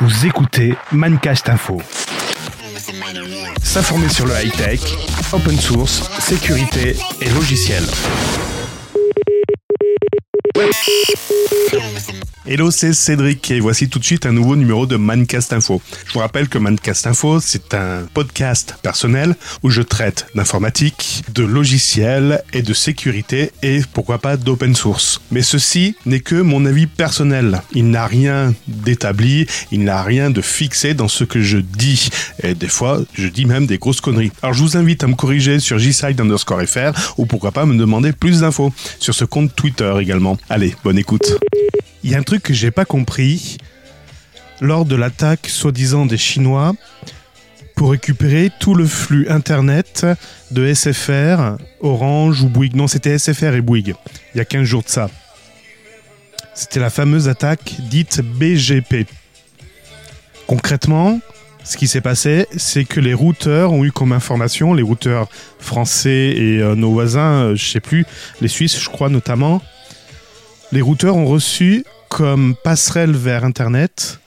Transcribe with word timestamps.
Vous 0.00 0.26
écoutez 0.26 0.74
Mancast 0.92 1.48
Info. 1.48 1.80
S'informer 3.62 4.10
sur 4.10 4.26
le 4.26 4.34
high-tech, 4.34 4.80
open 5.32 5.58
source, 5.58 6.10
sécurité 6.20 6.96
et 7.22 7.30
logiciel. 7.30 7.82
Hello, 12.48 12.70
c'est 12.70 12.92
Cédric 12.92 13.50
et 13.50 13.58
voici 13.58 13.88
tout 13.88 13.98
de 13.98 14.04
suite 14.04 14.24
un 14.24 14.32
nouveau 14.32 14.54
numéro 14.54 14.86
de 14.86 14.94
Mancast 14.94 15.52
Info. 15.52 15.82
Je 16.06 16.12
vous 16.12 16.20
rappelle 16.20 16.48
que 16.48 16.58
Mancast 16.58 17.08
Info, 17.08 17.40
c'est 17.40 17.74
un 17.74 18.06
podcast 18.14 18.76
personnel 18.82 19.34
où 19.64 19.70
je 19.70 19.82
traite 19.82 20.28
d'informatique, 20.36 21.24
de 21.34 21.42
logiciels 21.42 22.44
et 22.52 22.62
de 22.62 22.72
sécurité 22.72 23.50
et 23.64 23.80
pourquoi 23.92 24.18
pas 24.18 24.36
d'open 24.36 24.76
source. 24.76 25.20
Mais 25.32 25.42
ceci 25.42 25.96
n'est 26.06 26.20
que 26.20 26.36
mon 26.36 26.64
avis 26.66 26.86
personnel. 26.86 27.62
Il 27.72 27.90
n'a 27.90 28.06
rien 28.06 28.54
d'établi, 28.68 29.46
il 29.72 29.82
n'a 29.82 30.04
rien 30.04 30.30
de 30.30 30.40
fixé 30.40 30.94
dans 30.94 31.08
ce 31.08 31.24
que 31.24 31.42
je 31.42 31.58
dis. 31.58 32.08
Et 32.44 32.54
des 32.54 32.68
fois, 32.68 33.00
je 33.14 33.26
dis 33.26 33.44
même 33.44 33.66
des 33.66 33.78
grosses 33.78 34.00
conneries. 34.00 34.30
Alors 34.40 34.54
je 34.54 34.62
vous 34.62 34.76
invite 34.76 35.02
à 35.02 35.08
me 35.08 35.16
corriger 35.16 35.58
sur 35.58 35.78
jside 35.78 36.20
underscore 36.20 36.62
fr 36.62 36.92
ou 37.18 37.26
pourquoi 37.26 37.50
pas 37.50 37.66
me 37.66 37.76
demander 37.76 38.12
plus 38.12 38.42
d'infos 38.42 38.72
sur 39.00 39.14
ce 39.14 39.24
compte 39.24 39.54
Twitter 39.56 39.92
également. 40.00 40.38
Allez, 40.48 40.76
bonne 40.84 40.96
écoute. 40.96 41.36
Il 42.04 42.10
y 42.10 42.14
a 42.14 42.18
un 42.18 42.22
truc 42.22 42.44
que 42.44 42.54
j'ai 42.54 42.70
pas 42.70 42.84
compris 42.84 43.58
lors 44.60 44.84
de 44.84 44.94
l'attaque 44.94 45.48
soi-disant 45.48 46.06
des 46.06 46.16
Chinois 46.16 46.72
pour 47.74 47.90
récupérer 47.90 48.52
tout 48.60 48.74
le 48.74 48.86
flux 48.86 49.28
internet 49.28 50.06
de 50.52 50.72
SFR, 50.72 51.56
Orange 51.80 52.42
ou 52.42 52.48
Bouygues. 52.48 52.76
Non, 52.76 52.86
c'était 52.86 53.18
SFR 53.18 53.54
et 53.54 53.60
Bouygues. 53.60 53.96
Il 54.34 54.38
y 54.38 54.40
a 54.40 54.44
15 54.44 54.62
jours 54.62 54.84
de 54.84 54.88
ça. 54.88 55.10
C'était 56.54 56.80
la 56.80 56.90
fameuse 56.90 57.28
attaque 57.28 57.74
dite 57.90 58.20
BGP. 58.20 59.08
Concrètement, 60.46 61.18
ce 61.64 61.76
qui 61.76 61.88
s'est 61.88 62.00
passé, 62.00 62.46
c'est 62.56 62.84
que 62.84 63.00
les 63.00 63.14
routeurs 63.14 63.72
ont 63.72 63.84
eu 63.84 63.90
comme 63.90 64.12
information, 64.12 64.74
les 64.74 64.84
routeurs 64.84 65.28
français 65.58 66.34
et 66.36 66.62
euh, 66.62 66.76
nos 66.76 66.92
voisins, 66.92 67.46
euh, 67.46 67.56
je 67.56 67.68
sais 67.68 67.80
plus, 67.80 68.06
les 68.40 68.46
Suisses, 68.46 68.80
je 68.80 68.88
crois 68.88 69.08
notamment, 69.08 69.60
les 70.76 70.82
routeurs 70.82 71.16
ont 71.16 71.24
reçu 71.24 71.86
comme 72.10 72.54
passerelle 72.54 73.12
vers 73.12 73.44
Internet 73.44 74.20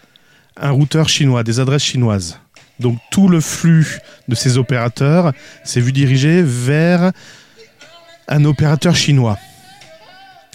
un 0.58 0.72
routeur 0.72 1.08
chinois, 1.08 1.44
des 1.44 1.60
adresses 1.60 1.84
chinoises. 1.84 2.40
Donc 2.80 2.98
tout 3.12 3.28
le 3.28 3.40
flux 3.40 4.00
de 4.28 4.34
ces 4.34 4.58
opérateurs 4.58 5.32
s'est 5.64 5.80
vu 5.80 5.92
diriger 5.92 6.42
vers 6.42 7.12
un 8.28 8.46
opérateur 8.46 8.96
chinois. 8.96 9.38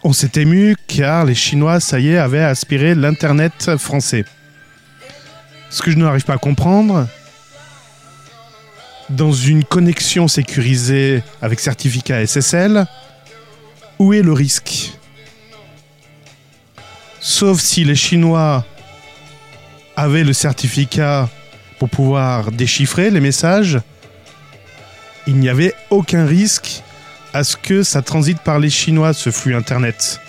On 0.02 0.12
s'est 0.12 0.32
ému 0.34 0.74
car 0.88 1.26
les 1.26 1.36
Chinois, 1.36 1.78
ça 1.78 2.00
y 2.00 2.08
est, 2.08 2.18
avaient 2.18 2.42
aspiré 2.42 2.96
l'Internet 2.96 3.76
français. 3.76 4.24
Ce 5.70 5.80
que 5.80 5.92
je 5.92 5.96
n'arrive 5.96 6.24
pas 6.24 6.34
à 6.34 6.38
comprendre, 6.38 7.06
dans 9.10 9.32
une 9.32 9.62
connexion 9.62 10.26
sécurisée 10.26 11.22
avec 11.40 11.60
certificat 11.60 12.26
SSL, 12.26 12.84
où 14.00 14.12
est 14.12 14.22
le 14.22 14.32
risque? 14.32 14.98
Sauf 17.26 17.58
si 17.58 17.84
les 17.84 17.94
Chinois 17.94 18.66
avaient 19.96 20.24
le 20.24 20.34
certificat 20.34 21.30
pour 21.78 21.88
pouvoir 21.88 22.52
déchiffrer 22.52 23.10
les 23.10 23.20
messages, 23.20 23.80
il 25.26 25.36
n'y 25.36 25.48
avait 25.48 25.72
aucun 25.88 26.26
risque 26.26 26.82
à 27.32 27.42
ce 27.42 27.56
que 27.56 27.82
ça 27.82 28.02
transite 28.02 28.40
par 28.40 28.58
les 28.58 28.68
Chinois, 28.68 29.14
ce 29.14 29.30
flux 29.30 29.56
Internet. 29.56 30.20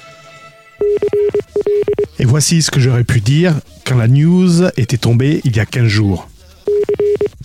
Et 2.18 2.24
voici 2.24 2.62
ce 2.62 2.72
que 2.72 2.80
j'aurais 2.80 3.04
pu 3.04 3.20
dire 3.20 3.56
quand 3.86 3.98
la 3.98 4.08
news 4.08 4.64
était 4.78 4.98
tombée 4.98 5.42
il 5.44 5.58
y 5.58 5.60
a 5.60 5.66
15 5.66 5.88
jours. 5.88 6.30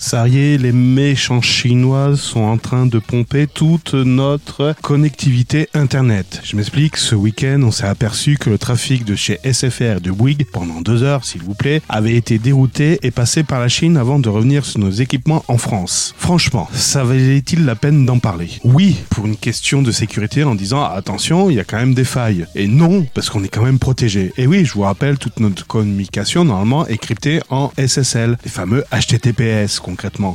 Ça 0.02 0.26
y 0.26 0.38
est, 0.38 0.56
les 0.56 0.72
méchants 0.72 1.42
chinois 1.42 2.16
sont 2.16 2.40
en 2.40 2.56
train 2.56 2.86
de 2.86 2.98
pomper 2.98 3.46
toute 3.46 3.92
notre 3.92 4.74
connectivité 4.80 5.68
Internet. 5.74 6.40
Je 6.42 6.56
m'explique, 6.56 6.96
ce 6.96 7.14
week-end, 7.14 7.60
on 7.62 7.70
s'est 7.70 7.86
aperçu 7.86 8.38
que 8.38 8.48
le 8.48 8.56
trafic 8.56 9.04
de 9.04 9.14
chez 9.14 9.38
SFR 9.44 10.00
de 10.00 10.10
Bouygues, 10.10 10.46
pendant 10.50 10.80
deux 10.80 11.02
heures 11.02 11.26
s'il 11.26 11.42
vous 11.42 11.52
plaît, 11.52 11.82
avait 11.90 12.16
été 12.16 12.38
dérouté 12.38 12.98
et 13.02 13.10
passé 13.10 13.42
par 13.42 13.60
la 13.60 13.68
Chine 13.68 13.98
avant 13.98 14.18
de 14.18 14.30
revenir 14.30 14.64
sur 14.64 14.80
nos 14.80 14.90
équipements 14.90 15.44
en 15.48 15.58
France. 15.58 16.14
Franchement, 16.16 16.66
ça 16.72 17.04
valait-il 17.04 17.66
la 17.66 17.74
peine 17.74 18.06
d'en 18.06 18.18
parler? 18.18 18.48
Oui, 18.64 18.96
pour 19.10 19.26
une 19.26 19.36
question 19.36 19.82
de 19.82 19.92
sécurité 19.92 20.44
en 20.44 20.54
disant 20.54 20.82
attention, 20.82 21.50
il 21.50 21.56
y 21.56 21.60
a 21.60 21.64
quand 21.64 21.78
même 21.78 21.94
des 21.94 22.04
failles. 22.04 22.46
Et 22.54 22.68
non, 22.68 23.06
parce 23.12 23.28
qu'on 23.28 23.44
est 23.44 23.48
quand 23.48 23.64
même 23.64 23.78
protégé. 23.78 24.32
Et 24.38 24.46
oui, 24.46 24.64
je 24.64 24.72
vous 24.72 24.82
rappelle, 24.82 25.18
toute 25.18 25.40
notre 25.40 25.66
communication 25.66 26.46
normalement 26.46 26.86
est 26.86 26.96
cryptée 26.96 27.40
en 27.50 27.70
SSL, 27.76 28.38
les 28.42 28.50
fameux 28.50 28.82
HTTPS 28.90 29.78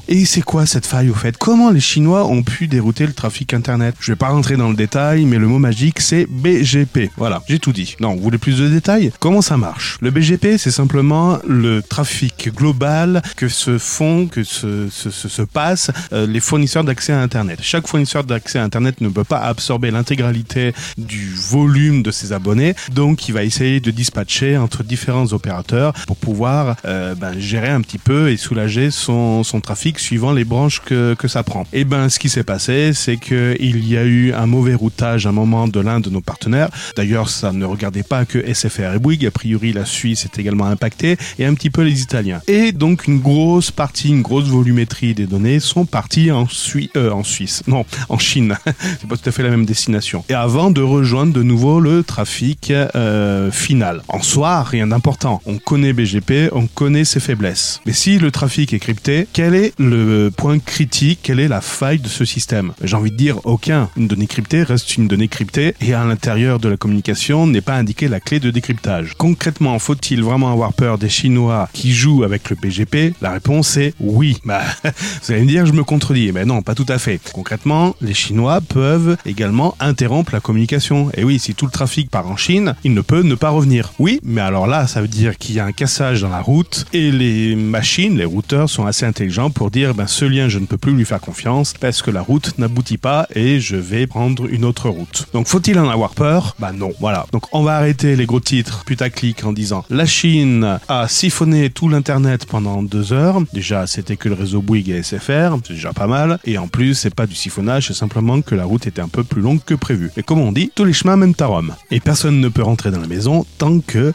Et 0.08 0.26
c'est 0.26 0.42
quoi 0.42 0.66
cette 0.66 0.86
faille 0.86 1.10
au 1.10 1.14
fait? 1.14 1.38
Comment 1.38 1.72
les 1.72 1.80
Chinois 1.80 2.26
ont 2.26 2.44
pu 2.44 2.68
dérouter 2.68 3.06
le 3.06 3.14
trafic 3.14 3.54
internet? 3.54 3.96
Je 4.00 4.12
vais 4.12 4.16
pas 4.16 4.30
rentrer 4.30 4.58
dans 4.58 4.70
le 4.70 4.76
détail, 4.76 5.26
mais 5.26 5.38
le 5.38 5.48
mot 5.48 5.60
magique 5.60 6.00
c'est 6.00 6.26
BGP. 6.30 7.12
Voilà, 7.18 7.42
j'ai 7.48 7.60
tout 7.60 7.74
dit. 7.74 7.96
Non, 8.00 8.16
vous 8.16 8.22
voulez 8.22 8.38
plus 8.38 8.58
de 8.58 8.68
détails? 8.68 9.12
Comment 9.20 9.42
ça 9.42 9.58
marche? 9.58 9.98
Le 10.02 10.12
BGP 10.12 10.58
c'est 10.58 10.72
simplement 10.72 11.40
le 11.48 11.82
trafic 11.82 12.54
global 12.54 13.22
que 13.36 13.48
se 13.48 13.78
font, 13.78 14.28
que 14.28 14.44
se, 14.44 14.90
se, 14.90 15.10
se, 15.10 15.30
se 15.30 15.42
passent 15.42 15.92
euh, 16.14 16.28
les 16.28 16.40
fournisseurs 16.40 16.84
d'accès 16.84 17.14
à 17.14 17.22
internet. 17.22 17.60
Chaque 17.62 17.88
fournisseur 17.88 18.24
d'accès 18.24 18.60
à 18.60 18.64
internet 18.64 19.02
ne 19.02 19.10
peut 19.10 19.24
pas 19.24 19.40
absorber 19.40 19.92
l'intégralité 19.92 20.74
du 20.98 21.34
volume 21.34 22.04
de 22.04 22.12
ses 22.12 22.34
abonnés, 22.34 22.76
donc 22.92 23.28
il 23.28 23.34
va 23.34 23.44
essayer 23.44 23.80
de 23.80 23.92
dispatcher 23.92 24.58
entre 24.58 24.84
différents 24.84 25.34
opérateurs 25.34 25.94
pour 26.08 26.18
pouvoir 26.18 26.76
euh, 26.86 27.16
ben, 27.16 27.40
gérer 27.40 27.70
un 27.70 27.82
petit 27.82 27.98
peu 27.98 28.30
et 28.30 28.38
soulager 28.38 28.92
son, 28.92 29.44
son 29.46 29.62
trafic 29.62 30.00
suivant 30.00 30.34
les 30.34 30.44
branches 30.44 30.82
que, 30.82 31.14
que 31.14 31.28
ça 31.28 31.44
prend. 31.44 31.66
Et 31.72 31.86
ben 31.86 32.10
ce 32.10 32.20
qui 32.20 32.30
s'est 32.30 32.44
passé, 32.44 32.92
c'est 32.94 33.18
que 33.18 33.56
il 33.60 33.88
y 33.88 33.98
a 33.98 34.04
eu 34.04 34.34
un 34.34 34.46
mauvais 34.46 34.74
routage 34.74 35.26
à 35.26 35.30
un 35.30 35.32
moment 35.32 35.68
de 35.68 35.80
l'un 35.80 36.00
de 36.00 36.10
nos 36.10 36.22
partenaires. 36.22 36.70
D'ailleurs, 36.96 37.30
ça 37.30 37.52
ne 37.52 37.66
regardait 37.66 38.04
pas 38.04 38.26
que 38.26 38.40
SFR 38.54 38.96
et 38.96 39.00
Bouygues. 39.00 39.26
A 39.26 39.32
priori, 39.32 39.74
la 39.74 39.86
Suisse 39.86 40.26
est 40.26 40.40
également 40.40 40.66
impactée 40.66 41.18
et 41.40 41.46
un 41.46 41.54
petit 41.54 41.70
peu 41.70 41.82
les 41.82 42.02
Italiens. 42.02 42.42
Et 42.48 42.72
donc 42.72 43.08
une 43.08 43.20
grosse 43.20 43.72
partie, 43.72 44.10
une 44.10 44.22
grosse 44.22 44.46
volumétrie 44.46 45.14
des 45.14 45.28
données 45.28 45.60
sont 45.60 45.86
parties 45.86 46.32
en, 46.32 46.48
euh, 46.96 47.24
Suisse, 47.24 47.64
non, 47.68 47.86
en 48.10 48.18
Chine. 48.18 48.58
c'est 48.66 49.08
pas 49.08 49.18
tout 49.18 49.30
à 49.30 49.32
fait 49.32 49.44
la 49.44 49.50
même 49.50 49.66
destination. 49.66 50.24
Et 50.30 50.34
avant 50.34 50.72
de 50.72 50.82
rejoindre 50.82 51.34
de 51.34 51.44
nouveau 51.44 51.80
le 51.80 52.04
trafic 52.04 52.72
euh, 52.72 53.52
final. 53.52 54.02
En 54.08 54.22
soi, 54.22 54.64
rien 54.64 54.88
d'important. 54.88 55.42
On 55.46 55.58
connaît 55.58 55.94
BGP, 55.94 56.50
on 56.52 56.68
connaît 56.68 57.06
ses 57.06 57.20
faiblesses. 57.20 57.82
Mais 57.86 57.94
si 57.94 58.18
le 58.18 58.32
trafic 58.32 58.74
est 58.74 58.80
crypté, 58.80 59.28
quel 59.35 59.53
est 59.53 59.73
le 59.78 60.29
point 60.29 60.59
critique 60.59 61.19
Quelle 61.22 61.41
est 61.41 61.50
la 61.50 61.59
faille 61.59 62.00
de 62.00 62.07
ce 62.07 62.23
système? 62.23 62.72
J'ai 62.81 62.96
envie 62.96 63.12
de 63.12 63.18
dire 63.18 63.41
aucun. 63.44 63.90
Une 63.97 64.07
donnée 64.07 64.28
cryptée 64.28 64.63
reste 64.63 64.96
une 64.96 65.09
donnée 65.09 65.28
cryptée 65.28 65.75
et 65.81 65.94
à 65.94 66.06
l'intérieur 66.06 66.57
de 66.57 66.69
la 66.69 66.78
communication 66.78 67.46
n'est 67.46 67.59
pas 67.59 67.73
indiquée 67.73 68.07
la 68.07 68.22
clé 68.22 68.40
de 68.40 68.50
décryptage. 68.50 69.13
Concrètement, 69.18 69.78
faut-il 69.78 70.23
vraiment 70.23 70.53
avoir 70.53 70.72
peur 70.72 70.97
des 70.97 71.09
Chinois 71.09 71.68
qui 71.73 71.91
jouent 71.91 72.23
avec 72.23 72.50
le 72.50 72.56
BGP 72.56 73.13
La 73.22 73.31
réponse 73.31 73.75
est 73.75 73.94
oui. 74.00 74.38
Bah, 74.46 74.62
vous 74.84 75.34
allez 75.34 75.41
me 75.41 75.47
dire, 75.47 75.66
je 75.66 75.73
me 75.73 75.84
contredis. 75.84 76.31
Mais 76.31 76.46
non, 76.46 76.62
pas 76.62 76.75
tout 76.75 76.85
à 76.88 76.97
fait. 76.97 77.19
Concrètement, 77.34 77.94
les 78.00 78.13
Chinois 78.13 78.62
peuvent 78.62 79.17
également 79.25 79.75
interrompre 79.81 80.31
la 80.34 80.40
communication. 80.40 81.12
Et 81.17 81.25
oui, 81.25 81.40
si 81.40 81.56
tout 81.56 81.66
le 81.66 81.72
trafic 81.72 82.09
part 82.09 82.29
en 82.29 82.38
Chine, 82.38 82.75
il 82.85 82.94
ne 82.94 83.02
peut 83.02 83.22
ne 83.22 83.35
pas 83.35 83.50
revenir. 83.50 83.91
Oui, 84.00 84.22
mais 84.23 84.40
alors 84.40 84.66
là, 84.66 84.88
ça 84.88 85.02
veut 85.02 85.09
dire 85.09 85.38
qu'il 85.38 85.56
y 85.56 85.59
a 85.59 85.66
un 85.66 85.73
cassage 85.73 86.22
dans 86.22 86.29
la 86.29 86.40
route 86.40 86.85
et 86.94 87.12
les 87.12 87.57
machines, 87.57 88.17
les 88.17 88.23
routeurs 88.23 88.69
sont 88.69 88.85
assez 88.85 89.06
intelligents 89.06 89.25
pour 89.53 89.72
dire 89.72 89.94
ben, 89.94 90.08
ce 90.08 90.25
lien 90.25 90.50
je 90.50 90.59
ne 90.59 90.66
peux 90.66 90.78
plus 90.78 90.94
lui 90.94 91.06
faire 91.06 91.19
confiance 91.19 91.74
parce 91.80 92.02
que 92.02 92.12
la 92.12 92.22
route 92.22 92.58
n'aboutit 92.58 92.97
pas 92.97 93.28
et 93.34 93.59
je 93.59 93.75
vais 93.75 94.08
prendre 94.08 94.47
une 94.47 94.66
autre 94.66 94.90
route. 94.90 95.28
Donc 95.34 95.47
faut-il 95.47 95.80
en 95.80 95.90
avoir 95.90 96.13
peur? 96.13 96.56
Bah 96.59 96.72
non. 96.72 96.91
Voilà. 97.00 97.25
Donc 97.31 97.44
on 97.53 97.64
va 97.64 97.75
arrêter 97.78 98.16
les 98.16 98.25
gros 98.25 98.40
titres 98.40 98.84
putaclic 98.85 99.44
en 99.44 99.53
disant 99.53 99.84
la 99.90 100.06
Chine 100.06 100.80
a 100.88 101.08
siphonné 101.08 101.69
tout 101.69 101.90
l'internet 101.90 102.46
pendant 102.46 102.84
deux 102.84 103.14
heures. 103.14 103.41
Déjà 103.53 103.88
c'était 103.88 104.16
que 104.16 104.29
le 104.29 104.35
réseau 104.35 104.61
Bouygues 104.61 104.90
et 104.90 105.03
SFR, 105.03 105.58
c'est 105.64 105.73
déjà 105.73 105.94
pas 105.94 106.08
mal. 106.08 106.40
Et 106.46 106.58
en 106.58 106.67
plus 106.67 106.94
c'est 106.94 107.14
pas 107.14 107.26
du 107.26 107.35
siphonnage, 107.35 107.88
c'est 107.88 107.94
simplement 107.94 108.41
que 108.41 108.55
la 108.55 108.66
route 108.66 108.85
était 108.88 109.02
un 109.02 109.08
peu 109.08 109.23
plus 109.23 109.41
longue 109.41 109.64
que 109.66 109.73
prévu. 109.73 110.11
Et 110.17 110.23
comme 110.23 110.40
on 110.40 110.52
dit, 110.52 110.72
tous 110.73 110.85
les 110.85 110.94
chemins 110.94 111.16
mènent 111.16 111.34
à 111.40 111.46
Rome. 111.47 111.76
Et 111.91 112.00
personne 112.00 112.40
ne 112.40 112.50
peut 112.50 112.64
rentrer 112.64 112.91
dans 112.91 113.02
la 113.02 113.08
maison 113.08 113.46
tant 113.58 113.79
que 113.79 114.14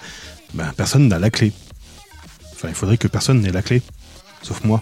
ben, 0.55 0.73
personne 0.76 1.08
n'a 1.08 1.19
la 1.19 1.31
clé. 1.31 1.52
Enfin, 2.52 2.69
il 2.69 2.75
faudrait 2.75 2.99
que 2.99 3.08
personne 3.08 3.40
n'ait 3.40 3.52
la 3.52 3.62
clé. 3.62 3.82
Sauf 4.42 4.64
moi. 4.64 4.81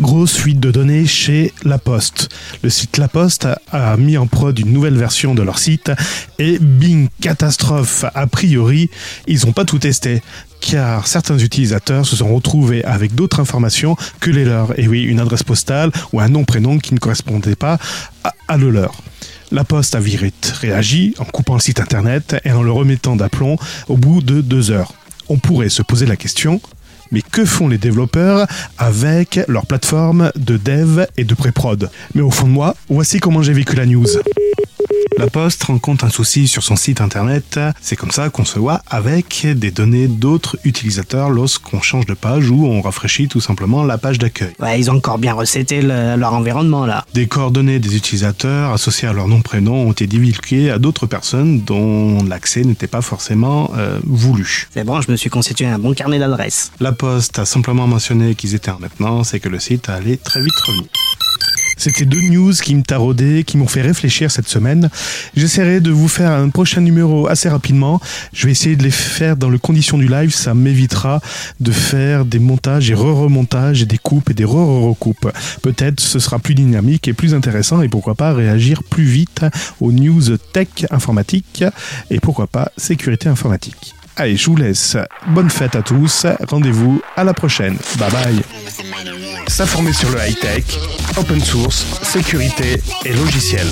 Grosse 0.00 0.36
fuite 0.36 0.60
de 0.60 0.70
données 0.70 1.06
chez 1.06 1.52
La 1.64 1.78
Poste. 1.78 2.28
Le 2.62 2.70
site 2.70 2.98
La 2.98 3.08
Poste 3.08 3.48
a 3.72 3.96
mis 3.96 4.16
en 4.16 4.26
prod 4.26 4.58
une 4.58 4.72
nouvelle 4.72 4.96
version 4.96 5.34
de 5.34 5.42
leur 5.42 5.58
site 5.58 5.90
et 6.38 6.58
bing, 6.58 7.08
catastrophe. 7.20 8.04
A 8.14 8.26
priori, 8.26 8.90
ils 9.26 9.46
n'ont 9.46 9.52
pas 9.52 9.64
tout 9.64 9.78
testé 9.78 10.22
car 10.60 11.06
certains 11.06 11.38
utilisateurs 11.38 12.06
se 12.06 12.16
sont 12.16 12.34
retrouvés 12.34 12.84
avec 12.84 13.14
d'autres 13.14 13.40
informations 13.40 13.96
que 14.20 14.30
les 14.30 14.44
leurs. 14.44 14.78
Et 14.78 14.88
oui, 14.88 15.02
une 15.02 15.20
adresse 15.20 15.42
postale 15.42 15.90
ou 16.12 16.20
un 16.20 16.28
nom-prénom 16.28 16.78
qui 16.78 16.94
ne 16.94 16.98
correspondait 16.98 17.56
pas 17.56 17.78
à, 18.48 18.56
le 18.56 18.70
leur. 18.70 18.94
La 19.52 19.64
Poste 19.64 19.94
a 19.94 20.00
vite 20.00 20.54
réagi 20.60 21.14
en 21.18 21.24
coupant 21.24 21.54
le 21.54 21.60
site 21.60 21.80
internet 21.80 22.36
et 22.44 22.52
en 22.52 22.62
le 22.62 22.72
remettant 22.72 23.16
d'aplomb 23.16 23.56
au 23.88 23.96
bout 23.96 24.22
de 24.22 24.40
deux 24.40 24.70
heures. 24.70 24.94
On 25.28 25.38
pourrait 25.38 25.68
se 25.68 25.82
poser 25.82 26.06
la 26.06 26.16
question, 26.16 26.60
Mais 27.12 27.22
que 27.22 27.44
font 27.44 27.68
les 27.68 27.78
développeurs 27.78 28.46
avec 28.78 29.40
leur 29.48 29.66
plateforme 29.66 30.32
de 30.36 30.56
dev 30.56 31.04
et 31.16 31.24
de 31.24 31.34
pré-prod? 31.34 31.90
Mais 32.14 32.22
au 32.22 32.30
fond 32.30 32.46
de 32.46 32.52
moi, 32.52 32.74
voici 32.88 33.20
comment 33.20 33.42
j'ai 33.42 33.52
vécu 33.52 33.76
la 33.76 33.86
news. 33.86 34.06
La 35.16 35.28
Poste 35.28 35.62
rencontre 35.64 36.04
un 36.04 36.10
souci 36.10 36.48
sur 36.48 36.62
son 36.64 36.74
site 36.74 37.00
internet. 37.00 37.60
C'est 37.80 37.94
comme 37.94 38.10
ça 38.10 38.30
qu'on 38.30 38.44
se 38.44 38.58
voit 38.58 38.82
avec 38.88 39.46
des 39.46 39.70
données 39.70 40.08
d'autres 40.08 40.56
utilisateurs 40.64 41.30
lorsqu'on 41.30 41.80
change 41.80 42.06
de 42.06 42.14
page 42.14 42.50
ou 42.50 42.66
on 42.66 42.80
rafraîchit 42.82 43.28
tout 43.28 43.40
simplement 43.40 43.84
la 43.84 43.96
page 43.96 44.18
d'accueil. 44.18 44.52
Ouais, 44.58 44.78
ils 44.80 44.90
ont 44.90 44.96
encore 44.96 45.18
bien 45.18 45.32
recetté 45.32 45.82
le- 45.82 46.16
leur 46.16 46.34
environnement 46.34 46.84
là. 46.84 47.04
Des 47.14 47.28
coordonnées 47.28 47.78
des 47.78 47.96
utilisateurs 47.96 48.72
associées 48.72 49.06
à 49.06 49.12
leur 49.12 49.28
nom 49.28 49.40
prénom 49.40 49.86
ont 49.86 49.92
été 49.92 50.08
divulguées 50.08 50.70
à 50.70 50.78
d'autres 50.78 51.06
personnes 51.06 51.60
dont 51.60 52.22
l'accès 52.24 52.62
n'était 52.62 52.88
pas 52.88 53.00
forcément 53.02 53.70
euh, 53.76 54.00
voulu. 54.04 54.66
C'est 54.74 54.84
bon, 54.84 55.00
je 55.00 55.10
me 55.12 55.16
suis 55.16 55.30
constitué 55.30 55.66
un 55.66 55.78
bon 55.78 55.94
carnet 55.94 56.18
d'adresses. 56.18 56.72
La 56.80 56.90
Poste 56.92 57.38
a 57.38 57.44
simplement 57.44 57.86
mentionné 57.86 58.34
qu'ils 58.34 58.54
étaient 58.56 58.70
en 58.72 58.80
maintenance 58.80 59.32
et 59.34 59.38
que 59.40 59.48
le 59.48 59.60
site 59.60 59.88
allait 59.88 60.16
très 60.16 60.42
vite 60.42 60.58
revenir. 60.66 60.88
C'était 61.76 62.04
deux 62.04 62.20
news 62.20 62.52
qui 62.52 62.74
me 62.74 62.82
taraudaient, 62.82 63.44
qui 63.44 63.56
m'ont 63.56 63.66
fait 63.66 63.82
réfléchir 63.82 64.30
cette 64.30 64.48
semaine. 64.48 64.90
J'essaierai 65.36 65.80
de 65.80 65.90
vous 65.90 66.08
faire 66.08 66.30
un 66.30 66.48
prochain 66.48 66.80
numéro 66.80 67.28
assez 67.28 67.48
rapidement. 67.48 68.00
Je 68.32 68.46
vais 68.46 68.52
essayer 68.52 68.76
de 68.76 68.82
les 68.82 68.90
faire 68.90 69.36
dans 69.36 69.50
le 69.50 69.58
condition 69.58 69.98
du 69.98 70.08
live. 70.08 70.34
Ça 70.34 70.54
m'évitera 70.54 71.20
de 71.60 71.72
faire 71.72 72.24
des 72.24 72.38
montages 72.38 72.90
et 72.90 72.94
re-remontages 72.94 73.82
et 73.82 73.86
des 73.86 73.98
coupes 73.98 74.30
et 74.30 74.34
des 74.34 74.44
re-recoupes. 74.44 75.30
Peut-être 75.62 76.00
ce 76.00 76.18
sera 76.18 76.38
plus 76.38 76.54
dynamique 76.54 77.08
et 77.08 77.12
plus 77.12 77.34
intéressant 77.34 77.82
et 77.82 77.88
pourquoi 77.88 78.14
pas 78.14 78.32
réagir 78.32 78.82
plus 78.84 79.04
vite 79.04 79.44
aux 79.80 79.92
news 79.92 80.36
tech 80.52 80.68
informatique 80.90 81.64
et 82.10 82.20
pourquoi 82.20 82.46
pas 82.46 82.70
sécurité 82.76 83.28
informatique. 83.28 83.94
Allez, 84.16 84.36
je 84.36 84.46
vous 84.46 84.56
laisse. 84.56 84.96
Bonne 85.28 85.50
fête 85.50 85.74
à 85.74 85.82
tous. 85.82 86.26
Rendez-vous 86.48 87.02
à 87.16 87.24
la 87.24 87.34
prochaine. 87.34 87.76
Bye 87.98 88.10
bye. 88.12 88.73
S'informer 89.46 89.92
sur 89.92 90.10
le 90.10 90.18
high-tech, 90.18 90.64
open 91.16 91.40
source, 91.40 91.86
sécurité 92.02 92.80
et 93.04 93.12
logiciel. 93.12 93.66